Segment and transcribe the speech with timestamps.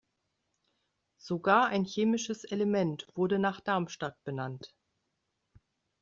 [1.19, 4.73] Sogar ein chemisches Element wurde nach Darmstadt benannt.